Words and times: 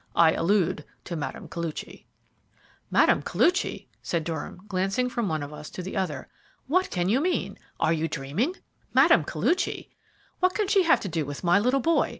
I 0.15 0.31
allude 0.33 0.83
to 1.03 1.15
Mme. 1.15 1.45
Koluchy." 1.47 2.05
"Mme. 2.89 3.19
Koluchy!" 3.21 3.85
said 4.01 4.23
Durham, 4.23 4.63
glancing 4.67 5.09
from 5.11 5.29
one 5.29 5.43
of 5.43 5.53
us 5.53 5.69
to 5.69 5.83
the 5.83 5.95
other. 5.95 6.27
"What 6.65 6.89
can 6.89 7.07
you 7.07 7.19
mean? 7.21 7.59
Are 7.79 7.93
you 7.93 8.07
dreaming? 8.07 8.55
Mme. 8.95 9.21
Koluchy! 9.25 9.89
What 10.39 10.55
can 10.55 10.67
she 10.67 10.81
have 10.85 11.01
to 11.01 11.07
do 11.07 11.23
with 11.23 11.43
my 11.43 11.59
little 11.59 11.81
boy? 11.81 12.09